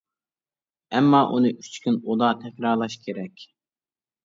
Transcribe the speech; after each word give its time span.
ئەمما 0.99 1.19
ئۇنى 1.35 1.51
ئۈچ 1.59 1.77
كۈن 1.85 2.01
ئۇدا 2.07 2.33
تەكرارلاش 2.41 2.99
كېرەك. 3.07 3.49